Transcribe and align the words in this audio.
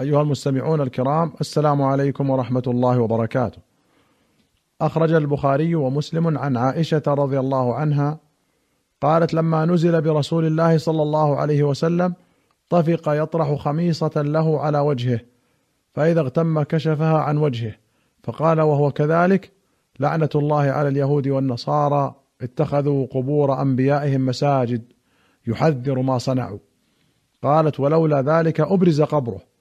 أيها 0.00 0.22
المستمعون 0.22 0.80
الكرام 0.80 1.32
السلام 1.40 1.82
عليكم 1.82 2.30
ورحمة 2.30 2.62
الله 2.66 3.00
وبركاته. 3.00 3.58
أخرج 4.80 5.12
البخاري 5.12 5.74
ومسلم 5.74 6.38
عن 6.38 6.56
عائشة 6.56 7.02
رضي 7.08 7.40
الله 7.40 7.74
عنها 7.74 8.18
قالت 9.00 9.34
لما 9.34 9.64
نزل 9.64 10.00
برسول 10.00 10.44
الله 10.46 10.78
صلى 10.78 11.02
الله 11.02 11.36
عليه 11.36 11.62
وسلم 11.62 12.14
طفق 12.70 13.02
يطرح 13.08 13.54
خميصة 13.54 14.10
له 14.16 14.60
على 14.60 14.78
وجهه 14.78 15.20
فإذا 15.94 16.20
اغتم 16.20 16.62
كشفها 16.62 17.18
عن 17.18 17.38
وجهه 17.38 17.74
فقال 18.22 18.60
وهو 18.60 18.90
كذلك؟ 18.90 19.52
لعنة 20.00 20.30
الله 20.34 20.62
على 20.62 20.88
اليهود 20.88 21.28
والنصارى 21.28 22.14
اتخذوا 22.42 23.06
قبور 23.06 23.62
أنبيائهم 23.62 24.26
مساجد 24.26 24.82
يحذر 25.46 26.02
ما 26.02 26.18
صنعوا. 26.18 26.58
قالت 27.42 27.80
ولولا 27.80 28.22
ذلك 28.22 28.60
أبرز 28.60 29.02
قبره. 29.02 29.55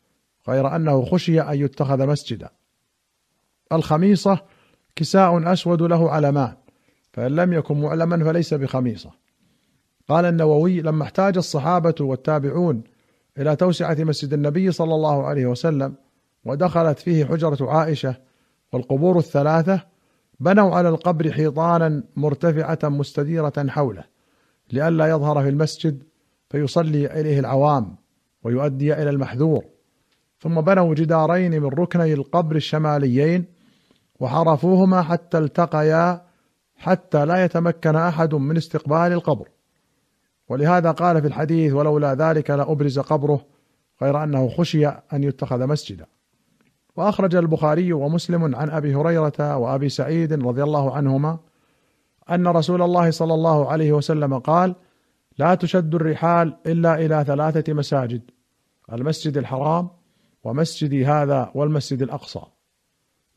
غير 0.50 0.76
أنه 0.76 1.06
خشي 1.06 1.42
أن 1.42 1.60
يتخذ 1.60 2.08
مسجدا. 2.08 2.50
الخميصة 3.72 4.40
كساء 4.96 5.54
أسود 5.54 5.82
له 5.82 6.12
علمان 6.12 6.54
فإن 7.14 7.36
لم 7.36 7.54
يكن 7.54 7.82
معلما 7.82 8.24
فليس 8.24 8.54
بخميصة. 8.54 9.12
قال 10.08 10.26
النووي 10.26 10.82
لما 10.82 11.04
احتاج 11.04 11.38
الصحابة 11.38 11.96
والتابعون 12.00 12.84
إلى 13.38 13.56
توسعة 13.56 13.98
مسجد 14.00 14.34
النبي 14.34 14.72
صلى 14.72 14.96
الله 14.96 15.26
عليه 15.26 15.46
وسلم 15.46 15.96
ودخلت 16.46 17.00
فيه 17.00 17.26
حجرة 17.26 17.72
عائشة 17.72 18.16
والقبور 18.74 19.18
الثلاثة 19.18 19.82
بنوا 20.40 20.76
على 20.76 20.90
القبر 20.90 21.32
حيطانا 21.32 22.04
مرتفعة 22.16 22.80
مستديرة 22.84 23.54
حوله 23.70 24.04
لئلا 24.72 25.08
يظهر 25.08 25.44
في 25.44 25.50
المسجد 25.50 26.04
فيصلي 26.50 27.22
إليه 27.22 27.40
العوام 27.40 27.96
ويؤدي 28.44 28.94
إلى 28.94 29.10
المحذور. 29.10 29.66
ثم 30.46 30.62
بنوا 30.62 30.94
جدارين 30.94 31.62
من 31.62 31.70
ركني 31.70 32.14
القبر 32.14 32.56
الشماليين 32.56 33.46
وحرفوهما 34.20 35.02
حتى 35.02 35.38
التقيا 35.38 36.22
حتى 36.76 37.26
لا 37.26 37.46
يتمكن 37.46 37.96
أحد 37.96 38.36
من 38.36 38.58
استقبال 38.58 39.12
القبر. 39.12 39.50
ولهذا 40.50 40.92
قال 40.92 41.22
في 41.22 41.28
الحديث 41.28 41.74
ولولا 41.74 42.14
ذلك 42.14 42.50
لابرز 42.50 43.00
قبره 43.00 43.46
غير 44.02 44.24
أنه 44.24 44.48
خشي 44.50 44.88
أن 44.88 45.24
يتخذ 45.24 45.68
مسجدا. 45.68 46.06
وأخرج 46.96 47.36
البخاري 47.36 47.94
ومسلم 47.94 48.56
عن 48.56 48.70
أبي 48.70 48.96
هريرة 48.96 49.58
وأبي 49.58 49.90
سعيد 49.90 50.34
رضي 50.34 50.64
الله 50.64 50.96
عنهما 50.96 51.40
أن 52.30 52.48
رسول 52.48 52.82
الله 52.82 53.12
صلى 53.12 53.34
الله 53.34 53.72
عليه 53.72 53.92
وسلم 53.92 54.40
قال 54.40 54.76
لا 55.38 55.56
تشد 55.56 55.96
الرحال 55.96 56.58
إلا 56.66 56.96
إلى 56.96 57.24
ثلاثة 57.28 57.74
مساجد 57.74 58.22
المسجد 58.94 59.38
الحرام 59.38 59.90
ومسجدي 60.46 61.06
هذا 61.06 61.52
والمسجد 61.56 62.02
الأقصى. 62.02 62.42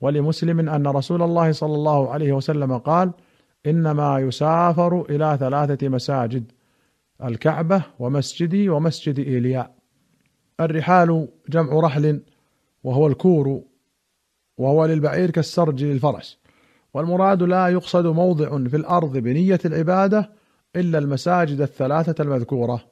ولمسلم 0.01 0.69
أن 0.69 0.87
رسول 0.87 1.23
الله 1.23 1.53
صلى 1.53 1.75
الله 1.75 2.11
عليه 2.11 2.33
وسلم 2.33 2.79
قال 2.79 3.13
إنما 3.67 4.19
يسافر 4.19 5.03
إلى 5.11 5.37
ثلاثة 5.41 5.89
مساجد 5.89 6.53
الكعبة 7.25 7.83
ومسجدي 7.99 8.69
ومسجد 8.69 9.19
إيلياء. 9.19 9.75
الرحال 10.61 11.29
جمع 11.49 11.81
رحل 11.81 12.21
وهو 12.85 13.07
الكور 13.07 13.63
وهو 14.59 14.87
للبعير 14.87 15.31
كالسرج 15.31 15.85
للفرس. 15.85 16.39
والمراد 16.95 17.43
لا 17.43 17.69
يقصد 17.69 18.07
موضع 18.07 18.49
في 18.49 18.77
الأرض 18.77 19.17
بنية 19.17 19.61
العبادة 19.65 20.31
إلا 20.77 20.99
المساجد 20.99 21.61
الثلاثة 21.61 22.23
المذكورة. 22.23 22.85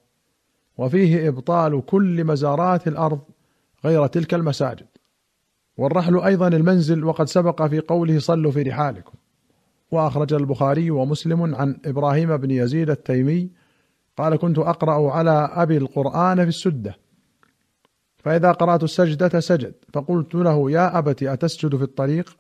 وفيه 0.78 1.28
إبطال 1.28 1.86
كل 1.86 2.24
مزارات 2.24 2.88
الأرض 2.88 3.20
غير 3.84 4.06
تلك 4.06 4.34
المساجد. 4.34 4.86
والرحل 5.76 6.18
أيضا 6.18 6.48
المنزل 6.48 7.04
وقد 7.04 7.28
سبق 7.28 7.66
في 7.66 7.80
قوله 7.80 8.18
صلوا 8.18 8.52
في 8.52 8.62
رحالكم. 8.62 9.12
وأخرج 9.90 10.32
البخاري 10.32 10.90
ومسلم 10.90 11.54
عن 11.54 11.78
إبراهيم 11.84 12.36
بن 12.36 12.50
يزيد 12.50 12.90
التيمي 12.90 13.50
قال 14.16 14.36
كنت 14.36 14.58
أقرأ 14.58 15.10
على 15.10 15.50
أبي 15.52 15.76
القرآن 15.76 16.36
في 16.36 16.48
السدة. 16.48 16.96
فإذا 18.18 18.52
قرأت 18.52 18.82
السجدة 18.82 19.40
سجد. 19.40 19.74
فقلت 19.92 20.34
له 20.34 20.70
يا 20.70 20.98
ابت 20.98 21.22
أتسجد 21.22 21.76
في 21.76 21.82
الطريق؟ 21.82 22.36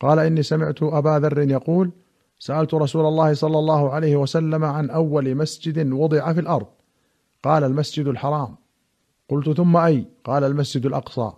قال 0.00 0.18
إني 0.18 0.42
سمعت 0.42 0.82
أبا 0.82 1.18
ذر 1.18 1.50
يقول 1.50 1.90
سألت 2.38 2.74
رسول 2.74 3.06
الله 3.06 3.34
صلى 3.34 3.58
الله 3.58 3.90
عليه 3.90 4.16
وسلم 4.16 4.64
عن 4.64 4.90
أول 4.90 5.34
مسجد 5.34 5.92
وضع 5.92 6.32
في 6.32 6.40
الأرض. 6.40 6.66
قال 7.42 7.64
المسجد 7.64 8.06
الحرام. 8.06 8.56
قلت 9.32 9.50
ثم 9.50 9.76
أي؟ 9.76 10.06
قال 10.24 10.44
المسجد 10.44 10.86
الأقصى. 10.86 11.32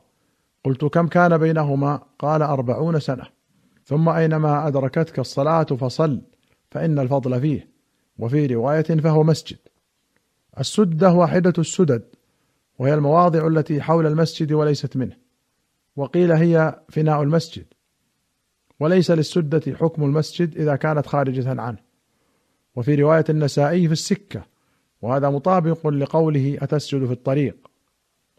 قلت 0.64 0.84
كم 0.84 1.06
كان 1.06 1.38
بينهما؟ 1.38 2.02
قال 2.18 2.42
أربعون 2.42 3.00
سنة. 3.00 3.24
ثم 3.84 4.08
أينما 4.08 4.68
أدركتك 4.68 5.18
الصلاة 5.18 5.62
فصل 5.62 6.22
فإن 6.70 6.98
الفضل 6.98 7.40
فيه. 7.40 7.68
وفي 8.18 8.46
رواية 8.46 8.82
فهو 8.82 9.22
مسجد. 9.22 9.58
السدة 10.60 11.12
واحدة 11.12 11.52
السدد 11.58 12.04
وهي 12.78 12.94
المواضع 12.94 13.46
التي 13.46 13.82
حول 13.82 14.06
المسجد 14.06 14.52
وليست 14.52 14.96
منه. 14.96 15.16
وقيل 15.96 16.32
هي 16.32 16.80
فناء 16.88 17.22
المسجد. 17.22 17.66
وليس 18.80 19.10
للسدة 19.10 19.76
حكم 19.76 20.04
المسجد 20.04 20.56
إذا 20.56 20.76
كانت 20.76 21.06
خارجة 21.06 21.60
عنه. 21.60 21.78
وفي 22.76 22.94
رواية 22.94 23.24
النسائي 23.28 23.86
في 23.86 23.92
السكة 23.92 24.42
وهذا 25.02 25.30
مطابق 25.30 25.86
لقوله 25.86 26.58
أتسجد 26.62 27.06
في 27.06 27.12
الطريق. 27.12 27.63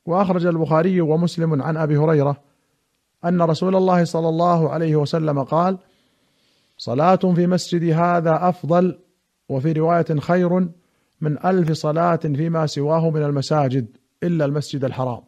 وأخرج 0.06 0.46
البخاري 0.46 1.02
ومسلم 1.02 1.62
عن 1.62 1.78
أبي 1.78 1.98
هريرة 1.98 2.38
أن 3.26 3.42
رسول 3.42 3.76
الله 3.76 4.04
صلى 4.04 4.30
الله 4.30 4.70
عليه 4.70 4.96
وسلم 4.96 5.44
قال 5.44 5.78
صلاة 6.78 7.16
في 7.16 7.48
مسجد 7.48 7.84
هذا 7.84 8.50
أفضل 8.50 9.00
وفي 9.50 9.72
رواية 9.72 10.20
خير 10.20 10.70
من 11.22 11.46
ألف 11.46 11.72
صلاة 11.72 12.16
فيما 12.16 12.66
سواه 12.66 13.10
من 13.10 13.24
المساجد 13.24 13.98
إلا 14.24 14.46
المسجد 14.46 14.86
الحرام. 14.86 15.22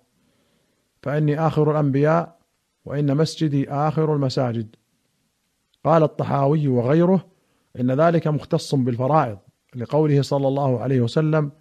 فإني 1.02 1.40
آخر 1.48 1.72
الأنبياء 1.72 2.38
وإن 2.86 3.18
مسجدي 3.18 3.70
آخر 3.70 4.16
المساجد. 4.16 4.76
قال 5.84 6.04
الطحاوي 6.04 6.68
وغيره 6.68 7.26
إن 7.80 7.92
ذلك 7.92 8.28
مختص 8.28 8.76
بالفرائض 8.76 9.38
لقوله 9.76 10.22
صلى 10.22 10.48
الله 10.48 10.80
عليه 10.80 11.02
وسلم 11.02 11.52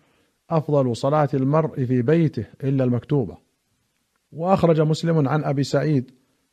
أفضل 0.51 0.97
صلاة 0.97 1.29
المرء 1.35 1.85
في 1.85 2.03
بيته 2.03 2.45
إلا 2.65 2.85
المكتوبة. 2.85 3.37
وأخرج 4.33 4.81
مسلم 4.81 5.29
عن 5.29 5.45
أبي 5.45 5.63
سعيد 5.65 6.11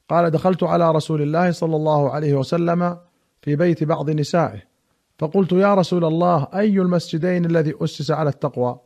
قال 0.09 0.31
دخلت 0.31 0.63
على 0.63 0.91
رسول 0.91 1.21
الله 1.21 1.51
صلى 1.51 1.75
الله 1.75 2.09
عليه 2.09 2.33
وسلم 2.33 2.97
في 3.41 3.55
بيت 3.55 3.83
بعض 3.83 4.09
نسائه 4.09 4.61
فقلت 5.19 5.51
يا 5.51 5.73
رسول 5.73 6.05
الله 6.05 6.47
أي 6.53 6.79
المسجدين 6.79 7.45
الذي 7.45 7.73
أسس 7.81 8.11
على 8.11 8.29
التقوى؟ 8.29 8.79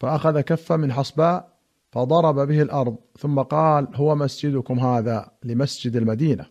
فأخذ 0.00 0.40
كفا 0.40 0.76
من 0.76 0.92
حصباء 0.92 1.48
فضرب 1.90 2.34
به 2.48 2.62
الأرض 2.62 2.96
ثم 3.18 3.40
قال 3.40 3.88
هو 3.94 4.14
مسجدكم 4.14 4.80
هذا 4.80 5.30
لمسجد 5.44 5.96
المدينة. 5.96 6.46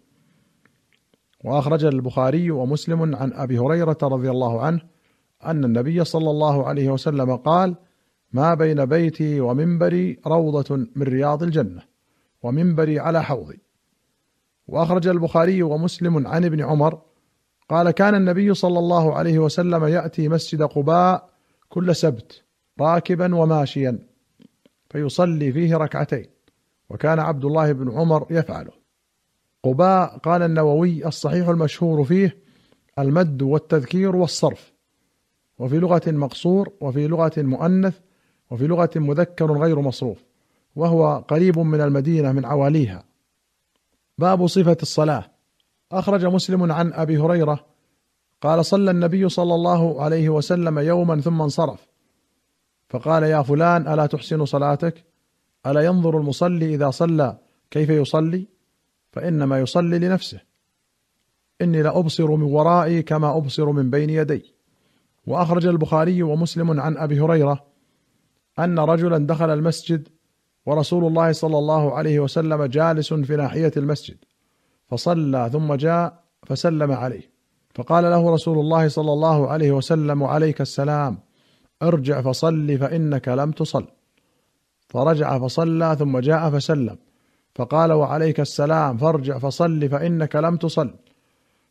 وأخرج 1.43 1.85
البخاري 1.85 2.51
ومسلم 2.51 3.15
عن 3.15 3.33
أبي 3.33 3.59
هريرة 3.59 3.97
رضي 4.03 4.29
الله 4.29 4.61
عنه 4.61 4.81
أن 5.45 5.65
النبي 5.65 6.03
صلى 6.03 6.29
الله 6.29 6.67
عليه 6.67 6.89
وسلم 6.89 7.35
قال 7.35 7.75
ما 8.31 8.53
بين 8.53 8.85
بيتي 8.85 9.41
ومنبري 9.41 10.19
روضة 10.27 10.75
من 10.95 11.03
رياض 11.03 11.43
الجنة 11.43 11.81
ومنبري 12.43 12.99
على 12.99 13.23
حوضي. 13.23 13.59
وأخرج 14.67 15.07
البخاري 15.07 15.63
ومسلم 15.63 16.27
عن 16.27 16.45
ابن 16.45 16.61
عمر 16.61 17.01
قال 17.69 17.91
كان 17.91 18.15
النبي 18.15 18.53
صلى 18.53 18.79
الله 18.79 19.15
عليه 19.15 19.39
وسلم 19.39 19.85
يأتي 19.85 20.29
مسجد 20.29 20.63
قباء 20.63 21.29
كل 21.69 21.95
سبت 21.95 22.43
راكبا 22.79 23.35
وماشيا 23.35 23.99
فيصلي 24.89 25.51
فيه 25.51 25.77
ركعتين 25.77 26.25
وكان 26.89 27.19
عبد 27.19 27.45
الله 27.45 27.71
بن 27.71 27.91
عمر 27.91 28.27
يفعله. 28.29 28.71
قباء 29.63 30.17
قال 30.17 30.41
النووي 30.41 31.05
الصحيح 31.07 31.47
المشهور 31.49 32.03
فيه 32.03 32.37
المد 32.99 33.41
والتذكير 33.41 34.15
والصرف. 34.15 34.73
وفي 35.59 35.79
لغة 35.79 36.01
مقصور 36.07 36.73
وفي 36.81 37.07
لغة 37.07 37.31
مؤنث 37.37 37.99
وفي 38.51 38.67
لغة 38.67 38.89
مذكر 38.95 39.51
غير 39.51 39.81
مصروف 39.81 40.17
وهو 40.75 41.23
قريب 41.27 41.59
من 41.59 41.81
المدينة 41.81 42.31
من 42.31 42.45
عواليها. 42.45 43.03
باب 44.17 44.47
صفة 44.47 44.77
الصلاة. 44.81 45.31
أخرج 45.91 46.25
مسلم 46.25 46.71
عن 46.71 46.93
أبي 46.93 47.17
هريرة 47.17 47.65
قال 48.41 48.65
صلى 48.65 48.91
النبي 48.91 49.29
صلى 49.29 49.55
الله 49.55 50.01
عليه 50.01 50.29
وسلم 50.29 50.79
يوما 50.79 51.21
ثم 51.21 51.41
انصرف. 51.41 51.87
فقال 52.89 53.23
يا 53.23 53.41
فلان 53.41 53.87
ألا 53.87 54.05
تحسن 54.05 54.45
صلاتك؟ 54.45 55.03
ألا 55.65 55.81
ينظر 55.81 56.17
المصلي 56.17 56.75
إذا 56.75 56.89
صلى 56.89 57.37
كيف 57.71 57.89
يصلي؟ 57.89 58.47
فإنما 59.11 59.59
يصلي 59.59 59.99
لنفسه. 59.99 60.39
إني 61.61 61.81
لأبصر 61.81 62.31
من 62.35 62.43
ورائي 62.43 63.01
كما 63.01 63.37
أبصر 63.37 63.71
من 63.71 63.89
بين 63.89 64.09
يدي. 64.09 64.56
وأخرج 65.27 65.65
البخاري 65.65 66.23
ومسلم 66.23 66.79
عن 66.79 66.97
أبي 66.97 67.19
هريرة 67.21 67.65
أن 68.59 68.79
رجلا 68.79 69.17
دخل 69.17 69.49
المسجد 69.49 70.07
ورسول 70.65 71.05
الله 71.05 71.31
صلى 71.31 71.57
الله 71.57 71.95
عليه 71.95 72.19
وسلم 72.19 72.63
جالس 72.63 73.13
في 73.13 73.35
ناحية 73.35 73.71
المسجد 73.77 74.17
فصلى 74.87 75.49
ثم 75.53 75.73
جاء 75.73 76.23
فسلم 76.45 76.91
عليه. 76.91 77.31
فقال 77.75 78.03
له 78.03 78.33
رسول 78.33 78.59
الله 78.59 78.87
صلى 78.87 79.13
الله 79.13 79.49
عليه 79.49 79.71
وسلم 79.71 80.21
وعليك 80.21 80.61
السلام 80.61 81.17
ارجع 81.81 82.21
فصل 82.21 82.77
فإنك 82.77 83.27
لم 83.27 83.51
تصل. 83.51 83.87
فرجع 84.87 85.39
فصلى 85.39 85.95
ثم 85.99 86.19
جاء 86.19 86.49
فسلم 86.49 86.97
فقال 87.55 87.91
وعليك 87.91 88.39
السلام 88.39 88.97
فارجع 88.97 89.39
فصل 89.39 89.89
فإنك 89.89 90.35
لم 90.35 90.57
تصل. 90.57 90.93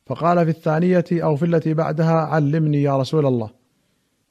فقال 0.07 0.45
في 0.45 0.51
الثانية 0.51 1.05
أو 1.13 1.37
في 1.37 1.45
التي 1.45 1.75
بعدها 1.75 2.13
علمني 2.13 2.83
يا 2.83 2.97
رسول 2.97 3.27
الله. 3.27 3.51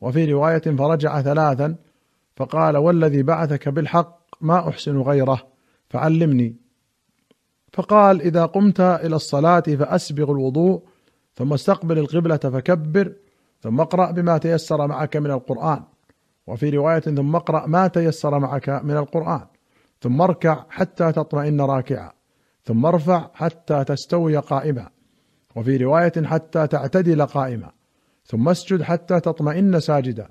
وفي 0.01 0.25
رواية 0.25 0.61
فرجع 0.61 1.21
ثلاثا 1.21 1.75
فقال 2.35 2.77
والذي 2.77 3.23
بعثك 3.23 3.69
بالحق 3.69 4.19
ما 4.41 4.69
أحسن 4.69 4.97
غيره 4.97 5.47
فعلمني. 5.89 6.55
فقال 7.73 8.21
إذا 8.21 8.45
قمت 8.45 8.79
إلى 8.79 9.15
الصلاة 9.15 9.59
فأسبغ 9.59 10.31
الوضوء 10.31 10.83
ثم 11.35 11.53
استقبل 11.53 11.99
القبلة 11.99 12.37
فكبر 12.37 13.13
ثم 13.61 13.81
اقرأ 13.81 14.11
بما 14.11 14.37
تيسر 14.37 14.87
معك 14.87 15.17
من 15.17 15.31
القرآن. 15.31 15.83
وفي 16.47 16.69
رواية 16.69 16.99
ثم 16.99 17.35
اقرأ 17.35 17.67
ما 17.67 17.87
تيسر 17.87 18.39
معك 18.39 18.69
من 18.69 18.97
القرآن 18.97 19.45
ثم 20.01 20.21
اركع 20.21 20.65
حتى 20.69 21.11
تطمئن 21.11 21.61
راكعا 21.61 22.11
ثم 22.63 22.85
ارفع 22.85 23.29
حتى 23.33 23.83
تستوي 23.83 24.37
قائما. 24.37 24.94
وفي 25.55 25.77
رواية 25.77 26.23
حتى 26.23 26.67
تعتدل 26.67 27.25
قائما 27.25 27.71
ثم 28.25 28.49
اسجد 28.49 28.81
حتى 28.81 29.19
تطمئن 29.19 29.79
ساجدا 29.79 30.29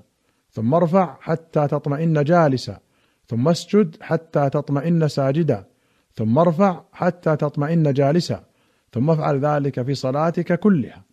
ثم 0.51 0.73
ارفع 0.73 1.17
حتى 1.21 1.67
تطمئن 1.67 2.23
جالسا 2.23 2.79
ثم 3.27 3.47
اسجد 3.47 3.97
حتى 4.01 4.49
تطمئن 4.49 5.07
ساجدا 5.07 5.65
ثم 6.13 6.37
ارفع 6.37 6.83
حتى 6.91 7.35
تطمئن 7.35 7.93
جالسا 7.93 8.43
ثم 8.91 9.09
افعل 9.09 9.45
ذلك 9.45 9.81
في 9.81 9.95
صلاتك 9.95 10.59
كلها. 10.59 11.03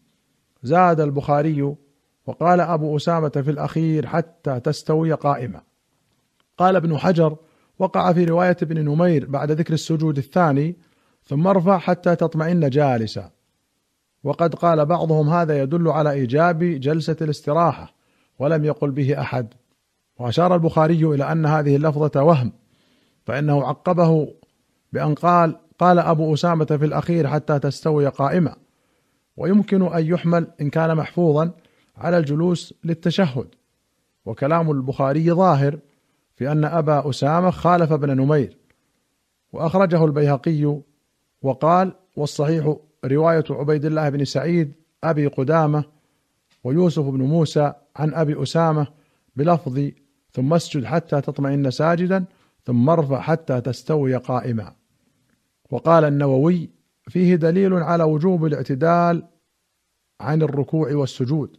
زاد 0.63 1.01
البخاري 1.01 1.75
وقال 2.27 2.61
أبو 2.61 2.97
أسامة 2.97 3.29
في 3.29 3.51
الأخير 3.51 4.07
حتى 4.07 4.61
تستوي 4.61 5.13
قائما 5.13 5.63
قال 6.59 6.77
ابن 6.77 6.99
حجر 6.99 7.37
وقع 7.79 8.13
في 8.13 8.25
رواية 8.25 8.57
ابن 8.63 8.85
نمير 8.85 9.27
بعد 9.27 9.51
ذكر 9.51 9.75
السجود 9.75 10.19
الثاني 10.19 10.77
ثم 11.25 11.47
ارفع 11.47 11.79
حتى 11.79 12.17
تطمئن 12.17 12.71
جالسا. 12.71 13.31
وقد 14.25 14.55
قال 14.55 14.87
بعضهم 14.87 15.29
هذا 15.29 15.63
يدل 15.63 15.89
على 15.89 16.11
إيجاب 16.11 16.59
جلسة 16.59 17.17
الاستراحة 17.21 17.95
ولم 18.39 18.65
يقل 18.65 18.91
به 18.91 19.21
أحد. 19.21 19.55
وأشار 20.19 20.55
البخاري 20.55 21.05
إلى 21.05 21.33
أن 21.33 21.47
هذه 21.47 21.77
اللفظة 21.77 22.23
وهم 22.23 22.53
فإنه 23.25 23.67
عقبه 23.67 24.35
بأن 24.93 25.15
قال 25.15 25.57
قال 25.79 25.99
أبو 25.99 26.35
أسامة 26.35 26.65
في 26.65 26.85
الأخير 26.85 27.29
حتى 27.29 27.59
تستوي 27.59 28.09
قائمة. 28.09 28.55
ويمكن 29.37 29.83
أن 29.83 30.07
يحمل 30.07 30.47
إن 30.61 30.71
كان 30.71 30.97
محفوظا 30.97 31.51
على 31.97 32.19
الجلوس 32.19 32.75
للتشهد. 32.85 33.47
وكلام 34.27 34.71
البخاري 34.71 35.33
ظاهر 35.33 35.79
في 36.37 36.53
أن 36.53 36.65
أبا 36.65 37.11
أسامة 37.11 37.51
خالف 37.51 37.93
ابن 37.93 38.17
نمير. 38.17 38.57
وأخرجه 39.53 40.05
البيهقي 40.05 40.81
وقال 41.43 41.93
والصحيح 42.17 42.77
رواية 43.05 43.45
عبيد 43.51 43.85
الله 43.85 44.09
بن 44.09 44.25
سعيد 44.25 44.73
أبي 45.05 45.27
قدامة 45.27 45.85
ويوسف 46.65 47.03
بن 47.03 47.23
موسى 47.23 47.73
عن 47.97 48.15
أبي 48.15 48.43
أسامة 48.43 48.87
بلفظ 49.37 49.91
ثم 50.33 50.55
اسجد 50.55 50.85
حتى 50.85 51.21
تطمئن 51.21 51.71
ساجدا 51.71 52.25
ثم 52.65 52.89
ارفع 52.89 53.21
حتى 53.21 53.61
تستوي 53.61 54.17
قائما 54.17 54.75
وقال 55.71 56.05
النووي 56.05 56.71
فيه 57.09 57.35
دليل 57.35 57.75
على 57.75 58.05
وجوب 58.05 58.45
الاعتدال 58.45 59.29
عن 60.21 60.43
الركوع 60.43 60.95
والسجود 60.95 61.57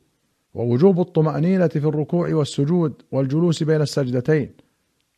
ووجوب 0.54 1.00
الطمأنينة 1.00 1.68
في 1.68 1.86
الركوع 1.86 2.34
والسجود 2.34 3.01
والجلوس 3.12 3.63
بين 3.63 3.81
السجدتين 3.81 4.51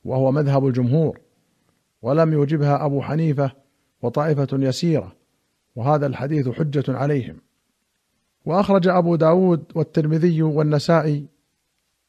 وهو 0.03 0.31
مذهب 0.31 0.67
الجمهور 0.67 1.19
ولم 2.01 2.33
يوجبها 2.33 2.85
أبو 2.85 3.01
حنيفة 3.01 3.51
وطائفة 4.01 4.47
يسيرة 4.53 5.15
وهذا 5.75 6.07
الحديث 6.07 6.49
حجة 6.49 6.83
عليهم. 6.87 7.37
وأخرج 8.45 8.87
أبو 8.87 9.15
داود 9.15 9.63
والترمذي 9.75 10.41
والنسائي 10.41 11.25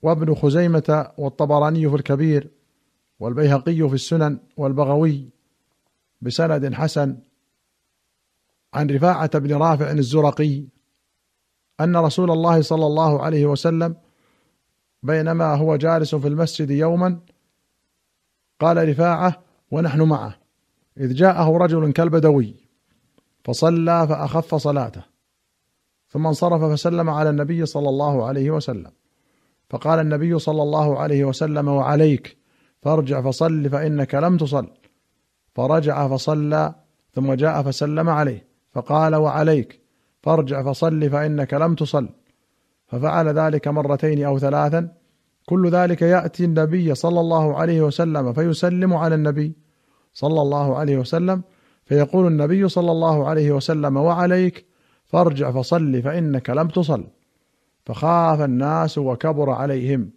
وابن 0.02 0.34
خزيمة 0.34 1.12
والطبراني 1.18 1.88
في 1.88 1.96
الكبير 1.96 2.50
والبيهقي 3.20 3.88
في 3.88 3.94
السنن 3.94 4.38
والبغوي 4.56 5.28
بسند 6.20 6.74
حسن 6.74 7.16
عن 8.74 8.90
رفاعة 8.90 9.38
بن 9.38 9.54
رافع 9.54 9.90
الزرقي 9.90 10.64
أن 11.80 11.96
رسول 11.96 12.30
الله 12.30 12.62
صلى 12.62 12.86
الله 12.86 13.22
عليه 13.22 13.46
وسلم 13.46 13.96
بينما 15.02 15.54
هو 15.54 15.76
جالس 15.76 16.14
في 16.14 16.28
المسجد 16.28 16.70
يوما 16.70 17.20
قال 18.60 18.88
رفاعة 18.88 19.42
ونحن 19.70 20.02
معه 20.02 20.36
إذ 20.98 21.14
جاءه 21.14 21.56
رجل 21.56 21.92
كالبدوي 21.92 22.65
فصلى 23.46 24.06
فأخف 24.08 24.54
صلاته. 24.54 25.04
ثم 26.08 26.26
انصرف 26.26 26.64
فسلم 26.72 27.10
على 27.10 27.30
النبي 27.30 27.66
صلى 27.66 27.88
الله 27.88 28.26
عليه 28.26 28.50
وسلم. 28.50 28.92
فقال 29.70 29.98
النبي 30.00 30.38
صلى 30.38 30.62
الله 30.62 30.98
عليه 30.98 31.24
وسلم 31.24 31.68
وعليك 31.68 32.36
فارجع 32.82 33.22
فصل 33.22 33.70
فإنك 33.70 34.14
لم 34.14 34.36
تصل. 34.36 34.66
فرجع 35.54 36.08
فصلى 36.08 36.74
ثم 37.14 37.32
جاء 37.32 37.62
فسلم 37.62 38.08
عليه. 38.08 38.48
فقال 38.72 39.14
وعليك 39.14 39.80
فارجع 40.22 40.62
فصل 40.62 41.10
فإنك 41.10 41.54
لم 41.54 41.74
تصل. 41.74 42.08
ففعل 42.86 43.28
ذلك 43.28 43.68
مرتين 43.68 44.24
أو 44.24 44.38
ثلاثا. 44.38 44.88
كل 45.48 45.70
ذلك 45.70 46.02
يأتي 46.02 46.44
النبي 46.44 46.94
صلى 46.94 47.20
الله 47.20 47.56
عليه 47.56 47.80
وسلم 47.82 48.32
فيسلم 48.32 48.94
على 48.94 49.14
النبي 49.14 49.52
صلى 50.12 50.42
الله 50.42 50.76
عليه 50.76 50.96
وسلم 50.96 51.42
فيقول 51.86 52.26
النبي 52.26 52.68
صلى 52.68 52.90
الله 52.90 53.28
عليه 53.28 53.52
وسلم 53.52 53.96
وعليك 53.96 54.66
فارجع 55.04 55.50
فصل 55.50 56.02
فإنك 56.02 56.50
لم 56.50 56.68
تصل. 56.68 57.06
فخاف 57.86 58.40
الناس 58.40 58.98
وكبر 58.98 59.50
عليهم 59.50 60.10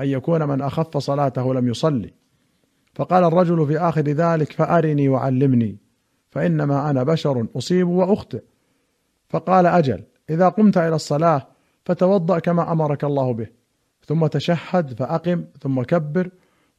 أن 0.00 0.06
يكون 0.06 0.48
من 0.48 0.60
أخف 0.62 0.96
صلاته 0.96 1.54
لم 1.54 1.68
يصلي. 1.68 2.14
فقال 2.94 3.24
الرجل 3.24 3.66
في 3.66 3.78
آخر 3.78 4.02
ذلك 4.02 4.52
فأرني 4.52 5.08
وعلمني 5.08 5.78
فإنما 6.30 6.90
أنا 6.90 7.02
بشر 7.02 7.46
أصيب 7.56 7.88
وأخطئ. 7.88 8.42
فقال 9.28 9.66
أجل 9.66 10.04
إذا 10.30 10.48
قمت 10.48 10.78
إلى 10.78 10.94
الصلاة 10.94 11.46
فتوضأ 11.84 12.38
كما 12.38 12.72
أمرك 12.72 13.04
الله 13.04 13.32
به 13.32 13.46
ثم 14.06 14.26
تشهد 14.26 14.94
فأقم 14.94 15.44
ثم 15.60 15.82
كبر 15.82 16.30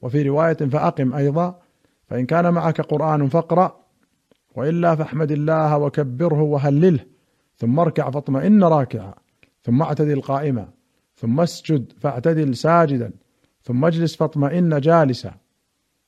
وفي 0.01 0.21
رواية 0.21 0.53
فأقم 0.53 1.13
أيضا 1.13 1.59
فإن 2.07 2.25
كان 2.25 2.53
معك 2.53 2.81
قرآن 2.81 3.27
فاقرأ. 3.27 3.82
وإلا 4.55 4.95
فاحمد 4.95 5.31
الله 5.31 5.77
وكبره 5.77 6.41
وهلله 6.41 6.99
ثم 7.55 7.79
اركع 7.79 8.09
فاطمئن 8.09 8.63
راكعا 8.63 9.13
ثم 9.63 9.81
اعتدل 9.81 10.21
قائما 10.21 10.67
ثم 11.15 11.39
اسجد 11.39 11.93
فاعتدل 11.99 12.55
ساجدا 12.55 13.11
ثم 13.61 13.85
اجلس 13.85 14.15
فاطمئن 14.15 14.79
جالسا 14.79 15.33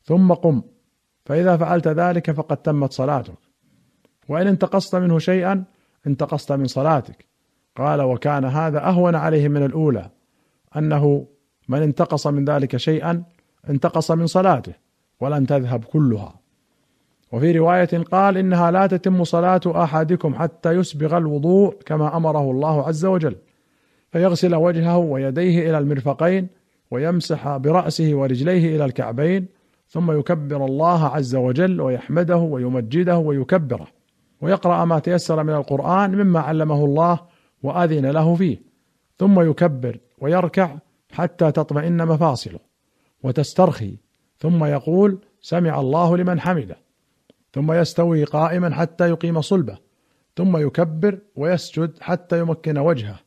ثم 0.03 0.33
قم 0.33 0.61
فإذا 1.25 1.57
فعلت 1.57 1.87
ذلك 1.87 2.31
فقد 2.31 2.57
تمت 2.57 2.93
صلاتك. 2.93 3.37
وإن 4.29 4.47
انتقصت 4.47 4.95
منه 4.95 5.19
شيئا 5.19 5.63
انتقصت 6.07 6.51
من 6.51 6.67
صلاتك. 6.67 7.25
قال 7.75 8.01
وكان 8.01 8.45
هذا 8.45 8.87
أهون 8.87 9.15
عليه 9.15 9.47
من 9.47 9.65
الأولى 9.65 10.09
أنه 10.77 11.27
من 11.67 11.81
انتقص 11.81 12.27
من 12.27 12.45
ذلك 12.45 12.77
شيئا 12.77 13.23
انتقص 13.69 14.11
من 14.11 14.27
صلاته 14.27 14.73
ولن 15.19 15.47
تذهب 15.47 15.83
كلها. 15.83 16.39
وفي 17.31 17.51
رواية 17.51 18.03
قال 18.11 18.37
إنها 18.37 18.71
لا 18.71 18.87
تتم 18.87 19.23
صلاة 19.23 19.61
أحدكم 19.67 20.35
حتى 20.35 20.71
يسبغ 20.71 21.17
الوضوء 21.17 21.75
كما 21.85 22.17
أمره 22.17 22.51
الله 22.51 22.87
عز 22.87 23.05
وجل. 23.05 23.35
فيغسل 24.11 24.55
وجهه 24.55 24.97
ويديه 24.97 25.69
إلى 25.69 25.77
المرفقين 25.77 26.47
ويمسح 26.91 27.57
برأسه 27.57 28.15
ورجليه 28.15 28.75
إلى 28.75 28.85
الكعبين 28.85 29.47
ثم 29.87 30.19
يكبر 30.19 30.65
الله 30.65 31.05
عز 31.05 31.35
وجل 31.35 31.81
ويحمده 31.81 32.37
ويمجده 32.37 33.17
ويكبره. 33.17 33.87
ويقرأ 34.41 34.85
ما 34.85 34.99
تيسر 34.99 35.43
من 35.43 35.53
القرآن 35.53 36.11
مما 36.11 36.39
علمه 36.39 36.85
الله 36.85 37.19
وأذن 37.63 38.05
له 38.05 38.35
فيه. 38.35 38.61
ثم 39.17 39.49
يكبر 39.49 39.99
ويركع 40.17 40.75
حتى 41.11 41.51
تطمئن 41.51 42.07
مفاصله 42.07 42.59
وتسترخي. 43.23 43.97
ثم 44.37 44.65
يقول 44.65 45.19
سمع 45.41 45.79
الله 45.79 46.17
لمن 46.17 46.39
حمده. 46.39 46.84
ثم 47.55 47.71
يستوي 47.71 48.23
قائما 48.23 48.75
حتى 48.75 49.09
يقيم 49.09 49.41
صلبه 49.41 49.77
ثم 50.37 50.57
يكبر 50.57 51.19
ويسجد 51.35 51.91
حتى 52.01 52.39
يمكن 52.39 52.77
وجهه 52.77 53.19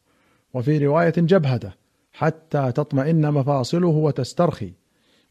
وفي 0.55 0.87
رواية 0.87 1.15
جبهته 1.17 1.73
حتى 2.13 2.73
تطمئن 2.73 3.33
مفاصله 3.33 3.89
وتسترخي 3.89 4.73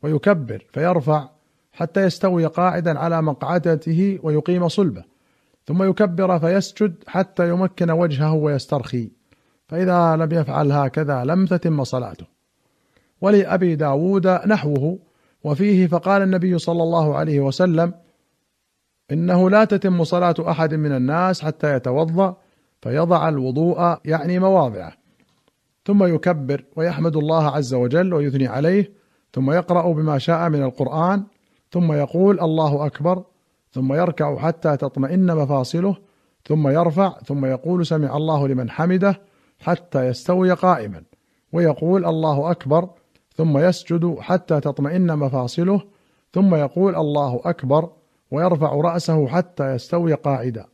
ويكبر 0.04 0.66
فيرفع 0.74 1.30
حتى 1.72 2.04
يستوي 2.04 2.46
قاعدا 2.46 3.00
على 3.00 3.22
مقعدته 3.22 4.20
ويقيم 4.24 4.68
صلبه 4.68 5.04
ثم 5.66 5.84
يكبر 5.84 6.40
فيسجد 6.40 7.04
حتى 7.08 7.50
يمكن 7.50 7.92
وجهه 7.92 8.34
ويسترخي 8.34 9.12
فإذا 9.68 10.16
لم 10.16 10.32
يفعل 10.32 10.72
هكذا 10.72 11.24
لم 11.24 11.46
تتم 11.46 11.84
صلاته. 11.84 12.26
ولأبي 13.22 13.76
داود 13.76 14.28
نحوه 14.28 15.00
وفيه 15.44 15.88
فقال 15.88 16.22
النبي 16.22 16.58
صلى 16.58 16.84
الله 16.84 17.16
عليه 17.16 17.40
وسلم 17.40 17.94
إنه 19.12 19.50
لا 19.50 19.66
تتم 19.66 20.04
صلاة 20.04 20.36
أحد 20.40 20.74
من 20.74 20.92
الناس 20.92 21.42
حتى 21.42 21.76
يتوضأ 21.76 22.38
فيضع 22.82 23.30
الوضوء 23.30 23.98
يعني 24.06 24.40
مواضعه. 24.40 24.94
ثم 25.86 26.04
يكبر 26.04 26.64
ويحمد 26.76 27.16
الله 27.16 27.48
عز 27.48 27.74
وجل 27.74 28.14
ويثني 28.14 28.48
عليه 28.48 28.92
ثم 29.34 29.52
يقرأ 29.52 29.94
بما 29.94 30.18
شاء 30.18 30.50
من 30.50 30.64
القرآن 30.64 31.24
ثم 31.72 31.94
يقول 31.94 32.40
الله 32.40 32.86
أكبر 32.86 33.24
ثم 33.72 33.94
يركع 33.94 34.38
حتى 34.38 34.78
تطمئن 34.78 35.36
مفاصله 35.36 35.96
ثم 36.46 36.68
يرفع 36.68 37.20
ثم 37.26 37.46
يقول 37.46 37.86
سمع 37.86 38.18
الله 38.18 38.48
لمن 38.48 38.70
حمده 38.70 39.22
حتى 39.60 40.08
يستوي 40.08 40.52
قائما 40.52 41.04
ويقول 41.54 42.06
الله 42.06 42.52
أكبر 42.52 42.90
ثم 43.36 43.58
يسجد 43.58 44.16
حتى 44.20 44.60
تطمئن 44.60 45.18
مفاصله 45.18 45.82
ثم 46.34 46.56
يقول 46.56 46.96
الله 46.96 47.42
أكبر 47.46 47.90
ويرفع 48.32 48.74
رأسه 48.74 49.28
حتى 49.28 49.76
يستوي 49.76 50.14
قاعدا. 50.14 50.66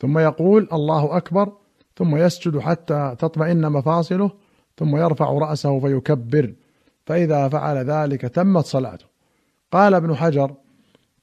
ثم 0.00 0.18
يقول 0.18 0.68
الله 0.72 1.16
أكبر. 1.16 1.52
ثم 1.96 2.16
يسجد 2.16 2.58
حتى 2.58 3.16
تطمئن 3.18 3.72
مفاصله. 3.72 4.30
ثم 4.78 4.96
يرفع 4.96 5.32
رأسه 5.32 5.80
فيكبر. 5.80 6.54
فإذا 7.06 7.48
فعل 7.48 7.76
ذلك 7.76 8.20
تمت 8.20 8.64
صلاته. 8.64 9.04
قال 9.72 9.94
ابن 9.94 10.14
حجر 10.14 10.54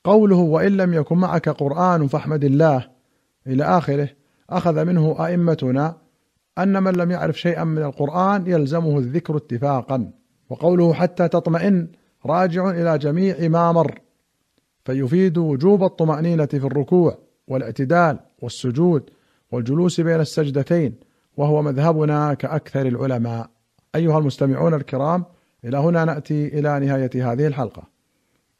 قوله 0.04 0.36
وإن 0.36 0.78
لم 0.78 0.94
يكن 0.94 1.18
معك 1.18 1.50
قرآن 1.50 2.08
فاحمد 2.08 2.44
الله. 2.44 2.88
إلى 3.48 3.64
آخره 3.64 4.10
أخذ 4.50 4.86
منه 4.86 5.26
أئمتنا 5.26 5.98
أن 6.58 6.84
من 6.84 6.94
لم 6.94 7.12
يعرف 7.12 7.40
شيئا 7.40 7.64
من 7.64 7.84
القرآن 7.84 8.48
يلزمه 8.48 8.98
الذكر 8.98 9.38
اتفاقا. 9.38 10.12
وقوله 10.50 10.94
حتى 10.94 11.28
تطمئن 11.28 11.88
راجع 12.26 12.70
إلى 12.70 12.98
جميع 12.98 13.48
ما 13.48 13.72
مر. 13.72 14.00
فيفيد 14.86 15.38
وجوب 15.38 15.84
الطمأنينة 15.84 16.46
في 16.46 16.66
الركوع 16.66 17.18
والاعتدال 17.48 18.20
والسجود 18.42 19.10
والجلوس 19.52 20.02
بين 20.02 20.20
السجدتين 20.20 20.96
وهو 21.38 21.62
مذهبنا 21.62 22.34
كأكثر 22.34 22.86
العلماء. 22.88 23.50
أيها 23.96 24.18
المستمعون 24.18 24.74
الكرام 24.74 25.26
إلى 25.66 25.78
هنا 25.78 26.06
نأتي 26.06 26.60
إلى 26.60 26.80
نهاية 26.80 27.32
هذه 27.32 27.48
الحلقة. 27.48 27.84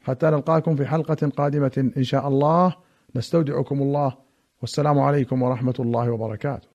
حتى 0.00 0.26
نلقاكم 0.26 0.76
في 0.76 0.86
حلقة 0.86 1.28
قادمة 1.36 1.90
إن 1.96 2.04
شاء 2.04 2.28
الله. 2.28 2.74
نستودعكم 3.16 3.82
الله. 3.82 4.16
والسلام 4.60 4.98
عليكم 4.98 5.42
ورحمة 5.42 5.74
الله 5.80 6.10
وبركاته. 6.10 6.68